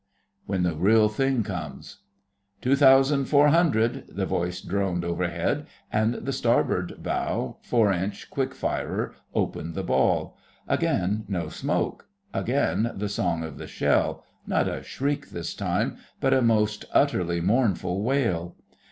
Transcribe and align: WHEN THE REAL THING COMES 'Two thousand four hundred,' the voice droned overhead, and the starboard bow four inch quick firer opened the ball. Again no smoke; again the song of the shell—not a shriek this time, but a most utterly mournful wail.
WHEN 0.47 0.63
THE 0.63 0.73
REAL 0.75 1.09
THING 1.09 1.43
COMES 1.43 1.97
'Two 2.59 2.75
thousand 2.75 3.25
four 3.25 3.49
hundred,' 3.49 4.05
the 4.07 4.25
voice 4.25 4.59
droned 4.59 5.05
overhead, 5.05 5.67
and 5.91 6.15
the 6.15 6.33
starboard 6.33 7.03
bow 7.03 7.57
four 7.61 7.93
inch 7.93 8.31
quick 8.31 8.55
firer 8.55 9.13
opened 9.35 9.75
the 9.75 9.83
ball. 9.83 10.35
Again 10.67 11.23
no 11.27 11.49
smoke; 11.49 12.07
again 12.33 12.93
the 12.95 13.09
song 13.09 13.43
of 13.43 13.59
the 13.59 13.67
shell—not 13.67 14.67
a 14.67 14.81
shriek 14.81 15.29
this 15.29 15.53
time, 15.53 15.97
but 16.19 16.33
a 16.33 16.41
most 16.41 16.83
utterly 16.91 17.39
mournful 17.39 18.01
wail. 18.01 18.55